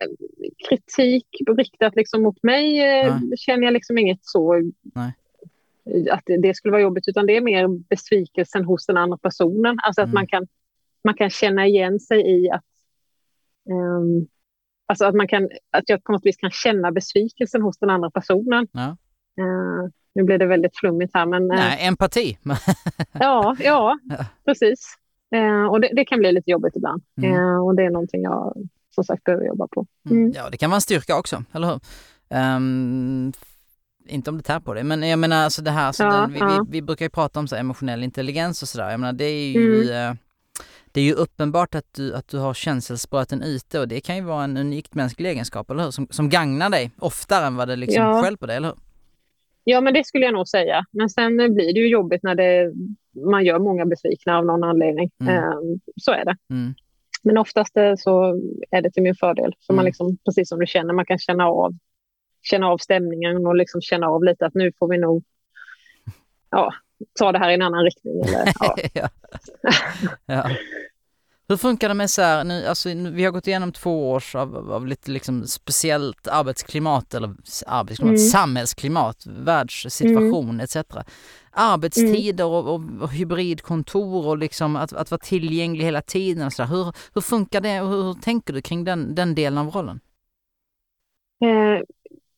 [0.69, 3.37] kritik riktat liksom mot mig eh, Nej.
[3.37, 5.13] känner jag liksom inget så Nej.
[6.11, 9.77] att det, skulle vara jobbigt utan det är mer besvikelsen hos den andra personen.
[9.83, 10.13] Alltså att Mm.
[10.13, 10.47] man, kan,
[11.03, 12.63] man kan känna igen sig i att
[13.69, 14.27] ehm,
[14.89, 18.11] Alltså att, man kan, att jag på något vis kan känna besvikelsen hos den andra
[18.11, 18.67] personen.
[18.71, 18.97] Ja.
[19.39, 22.37] Eh, nu blir det väldigt flummigt här men eh, Nej, empati.
[23.13, 23.99] ja, ja,
[24.45, 24.95] precis.
[25.35, 27.03] Eh, och det, det kan bli lite jobbigt ibland.
[27.21, 27.63] Mm.
[27.63, 28.53] Och det är någonting jag
[28.95, 29.85] som sagt behöver jobba på.
[30.09, 30.21] Mm.
[30.21, 30.31] Mm.
[30.35, 31.79] Ja, det kan vara en styrka också, eller hur?
[32.29, 33.33] Ehm,
[34.07, 36.33] inte om det tär på det, men jag menar alltså det här, så Ja, den,
[36.33, 36.65] vi, ja.
[36.69, 38.89] vi, vi brukar ju prata om så emotionell intelligens och sådär.
[38.91, 40.17] Jag menar det är ju Mm.
[40.99, 44.21] Det är ju uppenbart att du, att du har känselspröten yta och det kan ju
[44.21, 45.91] vara en unikt mänsklig egenskap, eller hur?
[45.91, 48.21] Som, som gagnar dig oftare än vad det liksom Ja.
[48.23, 48.77] själv på dig, eller hur?
[49.63, 50.85] Ja, men det skulle jag nog säga.
[50.91, 52.73] Men sen blir det ju jobbigt när det,
[53.25, 55.11] man gör många besvikna av någon anledning.
[55.21, 55.35] Mm.
[55.35, 55.53] Eh,
[56.01, 56.37] så är det.
[56.49, 56.73] Mm.
[57.23, 59.53] Men oftast så är det till min fördel.
[59.59, 59.85] Så man Mm.
[59.85, 61.73] liksom, precis som du känner, man kan känna av,
[62.41, 65.23] känna av stämningen och liksom känna av lite att nu får vi nog
[66.49, 66.73] ja,
[67.19, 68.21] ta det här i en annan riktning.
[68.21, 68.75] Eller, ja.
[68.93, 69.09] ja.
[70.25, 70.49] ja.
[71.49, 74.35] Hur funkar det med så här, nu, alltså, nu, vi har gått igenom två års
[74.35, 77.29] av, av lite liksom speciellt arbetsklimat eller
[77.67, 78.17] arbetsklimat, Mm.
[78.17, 80.59] samhällsklimat, världssituation Mm.
[80.59, 80.77] etc.
[81.51, 86.61] Arbetstider och, och, och hybridkontor och liksom att, att vara tillgänglig hela tiden och så
[86.61, 86.69] där.
[86.69, 89.99] Hur, hur funkar det och hur, hur tänker du kring den, den delen av rollen?
[91.43, 91.81] Eh,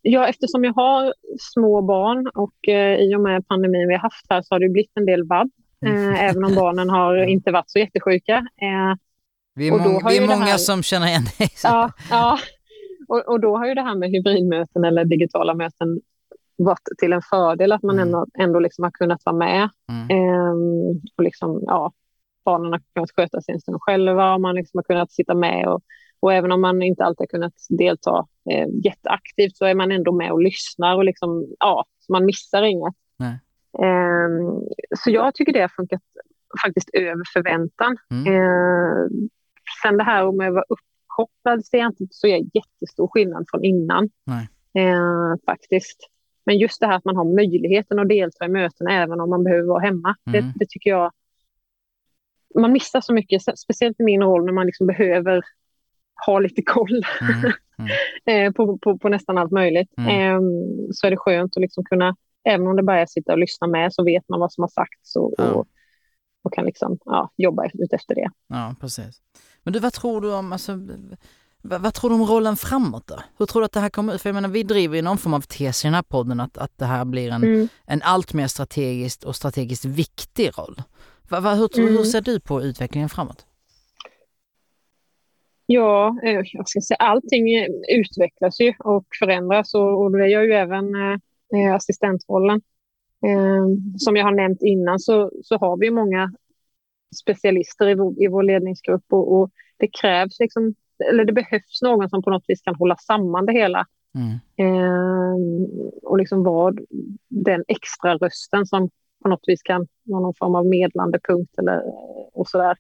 [0.01, 4.25] ja, eftersom jag har små barn och eh, i och med pandemin vi har haft
[4.29, 5.51] här så har det blivit en del vabb.
[5.85, 8.35] Eh, även om barnen har inte varit så jättesjuka.
[8.37, 8.95] Eh,
[9.55, 11.49] Vi är, mång, vi är många här- som känner igen dig.
[11.63, 12.39] ja, ja.
[13.07, 15.99] Och, och då har ju det här med hybridmöten eller digitala möten
[16.57, 18.07] varit till en fördel att man Mm.
[18.07, 19.69] ändå, ändå liksom har kunnat vara med.
[19.89, 20.09] Mm.
[20.09, 21.91] Ehm, och liksom, ja,
[22.45, 25.67] barnen har kunnat sköta sin stund själva och man liksom har kunnat sitta med.
[25.67, 25.81] Och,
[26.19, 30.11] och även om man inte alltid har kunnat delta eh, jätteaktivt så är man ändå
[30.11, 32.93] med och lyssnar och liksom, ja, så man missar inget.
[33.19, 33.39] Nej.
[33.79, 34.61] Ehm,
[34.97, 36.01] så jag tycker det har funkat
[36.65, 37.97] faktiskt över förväntan.
[38.11, 38.33] Mm.
[38.33, 39.29] Ehm,
[39.83, 43.63] sen det här om att vara uppkopplad ser jag inte så är jättestor skillnad från
[43.63, 44.09] innan.
[44.73, 45.97] Ehm, faktiskt.
[46.45, 49.43] Men just det här att man har möjligheten att delta i möten även om man
[49.43, 50.15] behöver vara hemma.
[50.25, 50.51] Det, Mm.
[50.55, 51.11] det tycker jag...
[52.55, 55.41] Man missar så mycket, speciellt i min roll när man liksom behöver
[56.25, 57.91] ha lite koll Mm.
[58.47, 59.89] eh, på, på, på nästan allt möjligt.
[59.97, 60.41] Mm.
[60.93, 63.37] Så är det skönt att liksom kunna, även om det bara är att sitta och
[63.39, 65.51] lyssna med, så vet man vad som har sagts och, Ja.
[65.51, 65.67] och,
[66.43, 68.29] och kan liksom, ja, jobba ut efter det.
[68.47, 69.21] Ja, precis.
[69.63, 70.79] Men du, vad tror du om, alltså,
[71.61, 73.19] vad, vad tror du om rollen framåt då?
[73.37, 74.21] Hur tror du att det här kommer ut?
[74.21, 76.57] För jag menar, vi driver ju någon form av tes i den här podden att,
[76.57, 77.67] att det här blir en, Mm.
[77.85, 80.81] en allt mer strategiskt och strategiskt viktig roll.
[81.29, 81.97] Va, va, hur, Mm.
[81.97, 83.45] hur ser du på utvecklingen framåt?
[85.65, 87.67] Ja, eh, jag ska säga, allting eh,
[87.99, 90.85] utvecklas ju och förändras och, och det gör ju även
[91.55, 92.61] eh, assistentrollen.
[93.25, 93.65] Eh,
[93.97, 96.33] som jag har nämnt innan så, så har vi många
[97.21, 100.75] specialister i vår, i vår ledningsgrupp och, och det krävs liksom,
[101.09, 103.85] eller det behövs någon som på något vis kan hålla samman det hela
[104.15, 104.31] Mm.
[104.57, 105.35] eh,
[106.03, 106.75] och liksom vara
[107.27, 108.89] den extra rösten som
[109.23, 111.81] på något vis kan vara någon form av medlande punkt eller
[112.33, 112.77] och sådär.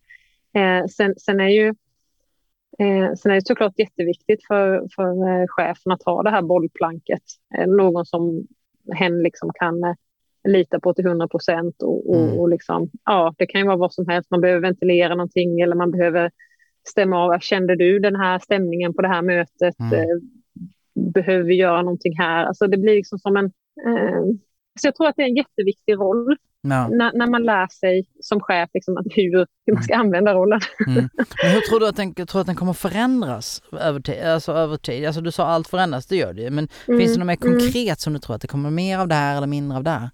[0.53, 1.73] Eh, sen, sen är ju
[2.79, 7.23] Eh, sen är det såklart jätteviktigt för, för eh, chefen att ha det här bollplanket.
[7.67, 8.47] Någon som
[8.93, 9.93] hen liksom kan eh,
[10.47, 11.81] lita på till 100 procent.
[11.83, 12.39] Och, och, Mm.
[12.39, 14.31] och liksom, ja, det kan ju vara vad som helst.
[14.31, 16.31] Man behöver ventilera någonting eller man behöver
[16.89, 17.39] stämma av.
[17.39, 19.79] Kände du den här stämningen på det här mötet?
[19.79, 19.93] Mm.
[19.93, 20.17] Eh,
[21.13, 22.45] behöver vi göra någonting här?
[22.45, 23.45] Alltså det blir liksom som en...
[23.87, 24.23] Eh,
[24.79, 26.87] så jag tror att det är en jätteviktig roll Ja.
[26.87, 30.59] när, när man lär sig som chef liksom, att hur, hur man ska använda rollen.
[30.87, 30.95] Mm.
[31.43, 34.23] Men hur tror du att den, tror att den kommer förändras över tid?
[34.23, 35.05] Alltså, över tid?
[35.05, 36.49] Alltså du sa allt förändras, det gör det ju.
[36.49, 37.59] Men finns det något mer Mm.
[37.59, 39.89] konkret som du tror att det kommer mer av det här eller mindre av det
[39.89, 40.09] här?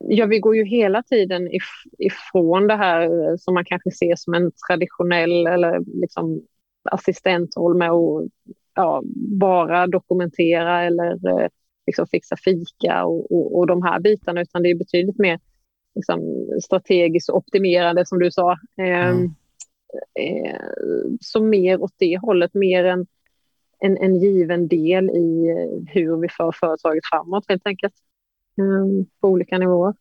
[0.00, 4.16] Ja, vi går ju hela tiden if- ifrån det här eh, som man kanske ser
[4.16, 6.42] som en traditionell eller liksom
[6.90, 8.24] assistentroll med att
[8.74, 9.02] ja,
[9.40, 11.48] bara dokumentera eller eh,
[11.88, 15.40] liksom fixa fika och, och, och de här bitarna, utan det är betydligt mer
[15.94, 16.20] liksom,
[16.64, 18.52] strategiskt optimerande som du sa.
[18.78, 19.34] Eh, Mm.
[20.20, 20.60] eh,
[21.20, 23.06] så mer åt det hållet, mer en,
[23.78, 25.54] en, en given del i
[25.88, 27.94] hur vi för företaget framåt helt enkelt.
[28.58, 29.94] Eh, på olika nivåer.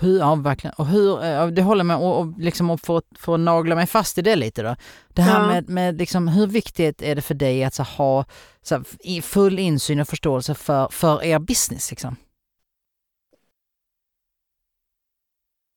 [0.00, 0.74] Hur, ja verkligen.
[0.78, 3.74] Och hur, eh, det håller med och, och liksom och för, att- för att nagla
[3.74, 4.76] mig fast i det lite då.
[5.08, 5.46] Det här Ja.
[5.46, 8.24] med, med liksom, hur viktigt är det för dig att så, ha
[8.62, 12.16] så, här, full insyn och förståelse för, för er business liksom?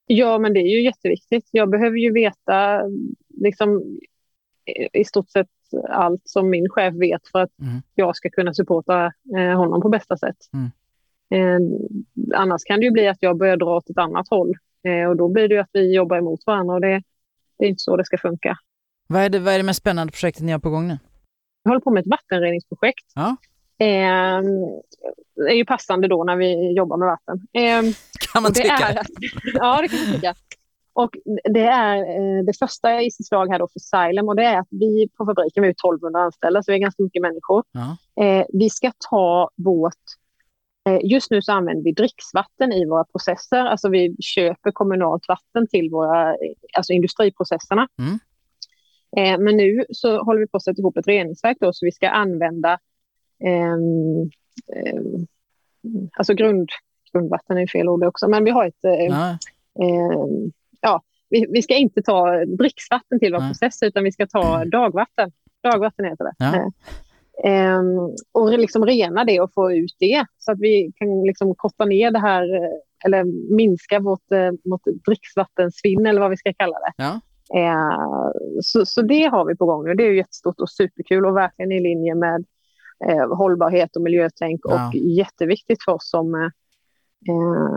[0.06, 1.48] Ja, men det är ju jätteviktigt.
[1.50, 2.82] Jag behöver ju veta
[3.28, 3.82] liksom,
[4.64, 5.48] i- i stort sett
[5.88, 7.82] allt som min chef vet för att Mm.
[7.94, 10.36] jag ska kunna supporta eh, honom på bästa sätt.
[10.52, 10.70] Mm.
[11.32, 11.58] Eh,
[12.34, 14.54] annars kan det ju bli att jag börjar dra åt ett annat håll
[14.88, 17.02] eh, och då blir det ju att vi jobbar emot varandra och det,
[17.58, 18.58] det är inte så det ska funka.
[19.08, 20.98] Vad är det, vad är det mest spännande projektet ni har på gång nu?
[21.62, 23.12] Jag håller på med ett vattenreningsprojekt.
[23.14, 23.36] Ja.
[23.78, 24.42] Eh,
[25.36, 27.46] det är ju passande då när vi jobbar med vatten.
[27.52, 27.94] Eh,
[28.32, 28.72] Kan man tycka?
[28.72, 28.94] är,
[29.54, 30.34] ja, det kan man tycka.
[30.94, 31.10] Och
[31.44, 34.58] det är eh, det första i sitt slag här då för Xylem och det är
[34.58, 37.64] att vi på fabriken vi är 1200 anställda så vi är ganska mycket människor.
[37.72, 37.96] Ja.
[38.24, 40.04] Eh, vi ska ta vårt
[41.02, 43.64] Just nu så använder vi dricksvatten i våra processer.
[43.64, 46.36] Alltså vi köper kommunalt vatten till våra eh,
[46.76, 47.88] alltså industriprocesserna.
[47.98, 48.18] Mm.
[49.16, 51.92] Eh, men nu så håller vi på att sätta ihop ett reningsverk då, så vi
[51.92, 52.78] ska använda
[53.44, 54.30] ehm,
[54.76, 55.26] ehm,
[56.12, 56.68] alltså grund,
[57.12, 59.38] grundvatten är fel ord också, men vi har ett eh,
[60.80, 60.94] Ja.
[60.94, 63.50] eh, vi, vi ska inte ta dricksvatten till våra Nej.
[63.50, 65.32] processer utan vi ska ta dagvatten.
[65.62, 66.32] Dagvatten heter det.
[66.38, 66.72] Ja.
[67.44, 67.98] Eh, ehm,
[68.32, 72.10] och liksom rena det och få ut det så att vi kan liksom korta ner
[72.10, 72.70] det här eh,
[73.04, 73.24] eller
[73.56, 76.92] minska vårt, eh, vårt dricksvattensvinn eller vad vi ska kalla det.
[76.96, 77.20] Ja.
[77.54, 78.30] Eh,
[78.62, 79.94] så, så det har vi på gång nu.
[79.94, 82.44] Det är ju jättestort och superkul och verkligen i linje med
[83.08, 84.88] eh, hållbarhet och miljötänk ja.
[84.88, 86.50] och jätteviktigt för oss som,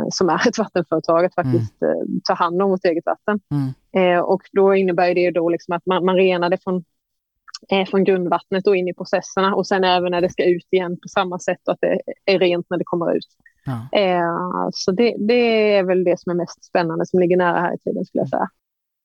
[0.09, 2.21] som är ett vattenföretag att faktiskt mm.
[2.23, 3.39] ta hand om vårt eget vatten.
[3.51, 4.23] Mm.
[4.23, 6.83] Och då innebär det då liksom att man, man renar det från,
[7.71, 10.97] eh, från grundvattnet och in i processerna och sen även när det ska ut igen
[11.01, 13.27] på samma sätt och att det är rent när det kommer ut.
[13.65, 13.99] Ja.
[13.99, 17.75] Eh, så det, det är väl det som är mest spännande som ligger nära här
[17.75, 18.49] i tiden skulle jag säga.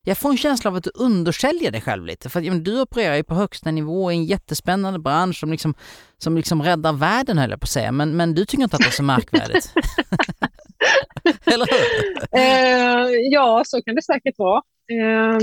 [0.05, 2.29] Jag får en känsla av att du undersäljer dig själv lite.
[2.29, 5.75] För att, du opererar ju på högsta nivå i en jättespännande bransch som liksom,
[6.19, 7.93] som liksom räddar världen höll jag på att säga.
[7.93, 9.75] Men, men du tycker inte att det är så märkvärdigt?
[11.55, 12.41] Eller hur?
[12.41, 14.63] Eh, ja, så kan det säkert vara.
[14.91, 15.39] Eh,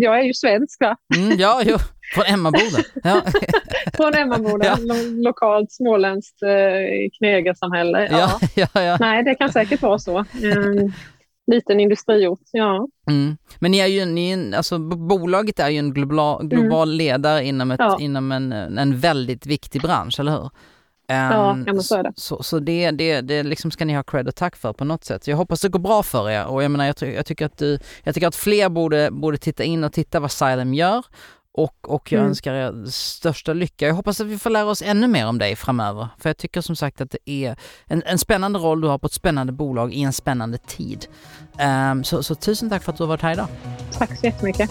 [0.00, 0.96] jag är ju svensk va?
[1.16, 1.76] Mm, ja, jo.
[2.14, 2.78] Från Emmaboda?
[3.04, 3.22] Ja.
[3.96, 4.76] Från Emmaboda, ja.
[4.80, 6.48] Lo lokalt småländskt eh,
[7.18, 8.08] knegarsamhälle.
[8.10, 8.40] Ja.
[8.54, 10.18] Ja, ja, Nej, det kan säkert vara så.
[10.18, 10.90] Eh,
[11.46, 12.88] liten industriort, ja.
[13.10, 13.36] Mm.
[13.58, 16.98] Men ni är ju, ni, alltså, bolaget är ju en global, global mm.
[16.98, 17.96] ledare inom, ett, ja.
[18.00, 20.50] inom en, en väldigt viktig bransch, eller hur?
[21.14, 22.12] Ja, ehm, men så är det.
[22.16, 25.04] Så, så det, det, det liksom ska ni ha cred och tack för på något
[25.04, 25.26] sätt.
[25.26, 27.78] Jag hoppas det går bra för er och jag menar, jag, jag, tycker, att du,
[28.02, 31.04] jag tycker att fler borde, borde titta in och titta vad Xylem gör
[31.54, 32.28] och, och jag mm.
[32.28, 33.86] önskar er största lycka.
[33.86, 36.08] Jag hoppas att vi får lära oss ännu mer om dig framöver.
[36.18, 39.06] För jag tycker som sagt att det är en, en spännande roll du har på
[39.06, 41.06] ett spännande bolag i en spännande tid.
[41.92, 43.48] Um, så, så tusen tack för att du har varit här idag.
[43.98, 44.70] Tack så jättemycket.